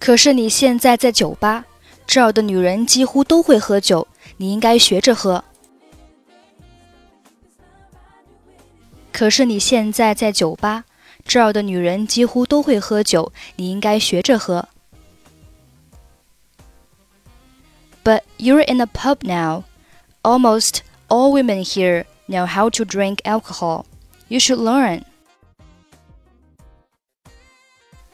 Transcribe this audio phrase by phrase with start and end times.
[0.00, 1.64] 可是你现在在酒吧，
[2.06, 5.44] 这儿的女人几乎都会喝酒，你应该学着喝。
[9.12, 10.84] 可是你现在在酒吧，
[11.25, 14.67] 这儿的女人几乎都会喝酒，你应该学着喝。
[18.03, 19.63] But you're in a pub now.
[20.21, 23.85] Almost all women here know how to drink alcohol.
[24.27, 25.03] You should learn.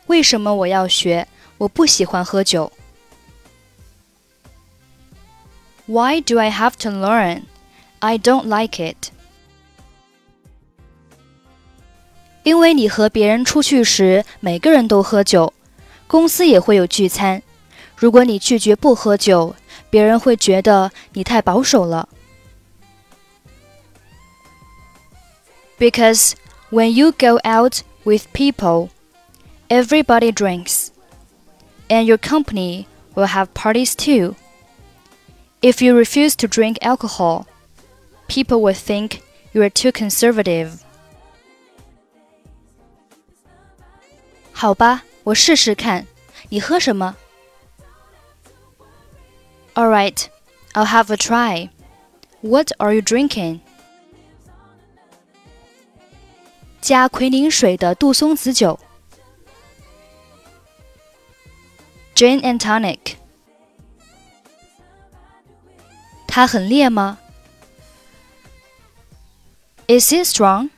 [0.08, 1.28] 为什么我要学？
[1.58, 2.72] 我不喜欢喝酒。
[5.88, 7.44] Why do I have to learn?
[8.00, 9.12] I don't like it.
[12.50, 15.54] 因为你和别人出去时，每个人都喝酒，
[16.08, 17.42] 公司也会有聚餐。
[17.96, 19.56] 如果你拒绝不喝酒，
[19.90, 22.10] 别人会觉得你太保守了。
[25.80, 26.34] Because
[26.72, 28.90] when you go out with people,
[29.70, 30.90] everybody drinks,
[31.90, 34.36] and your company will have parties too.
[35.62, 37.46] If you refuse to drink alcohol,
[38.28, 39.20] people will think
[39.54, 40.82] you are too conservative.
[44.60, 46.06] 好吧，我试试看。
[46.50, 47.16] 你喝什么？
[49.74, 50.28] Alright,
[50.74, 51.70] I'll have a try.
[52.42, 53.60] What are you drinking?
[56.80, 58.80] 加奎宁水的杜松子酒。
[62.14, 63.16] Gin and tonic.
[66.28, 67.18] 它很烈吗？
[69.88, 70.70] Is it strong?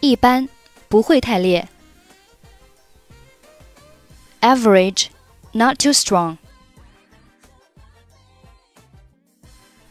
[0.00, 0.48] 一般，
[0.88, 1.68] 不会太烈。
[4.40, 5.08] Average
[5.52, 6.38] not too strong.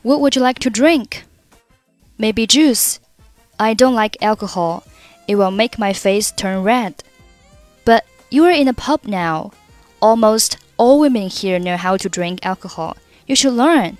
[0.01, 1.23] What would you like to drink?
[2.17, 2.99] Maybe juice.
[3.57, 4.83] I don't like alcohol.
[5.27, 6.95] It will make my face turn red.
[7.85, 9.51] But you are in a pub now.
[9.99, 12.95] Almost all women here know how to drink alcohol.
[13.27, 13.97] You should learn.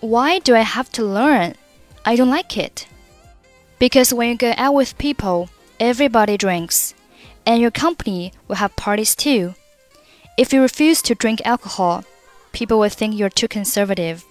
[0.00, 1.54] Why do I have to learn?
[2.04, 2.86] I don't like it.
[3.78, 5.48] Because when you go out with people,
[5.78, 6.94] everybody drinks,
[7.44, 9.54] and your company will have parties too.
[10.36, 12.04] If you refuse to drink alcohol,
[12.52, 14.24] people will think you're too conservative.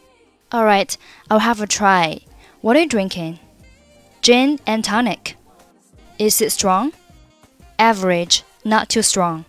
[0.53, 0.97] Alright,
[1.29, 2.21] I'll have a try.
[2.61, 3.39] What are you drinking?
[4.21, 5.35] Gin and tonic.
[6.17, 6.93] Is it strong?
[7.77, 9.45] Average, not too strong.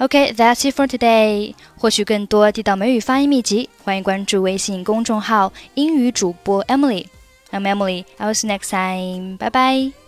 [0.00, 1.54] Okay, that's it for today.
[1.76, 7.06] 获取更多地道美语发音秘籍，欢迎关注微信公众号“英语主播 Emily”。
[7.55, 8.05] I'm Emily.
[8.19, 9.37] I'll see you next time.
[9.37, 10.04] Bye bye.